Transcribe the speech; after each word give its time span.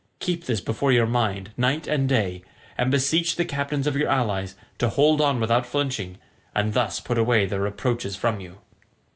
Keep 0.17 0.45
this 0.45 0.61
before 0.61 0.91
your 0.91 1.05
mind 1.05 1.51
night 1.55 1.85
and 1.85 2.09
day, 2.09 2.41
and 2.75 2.89
beseech 2.89 3.35
the 3.35 3.45
captains 3.45 3.85
of 3.85 3.95
your 3.95 4.09
allies 4.09 4.55
to 4.79 4.89
hold 4.89 5.21
on 5.21 5.39
without 5.39 5.63
flinching, 5.67 6.17
and 6.55 6.73
thus 6.73 6.99
put 6.99 7.19
away 7.19 7.45
their 7.45 7.61
reproaches 7.61 8.15
from 8.15 8.39
you." 8.39 8.57